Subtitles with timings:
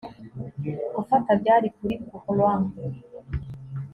[0.95, 2.61] Gufata byari kuri purloin